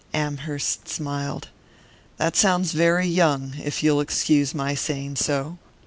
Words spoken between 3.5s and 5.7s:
if you'll excuse my saying so.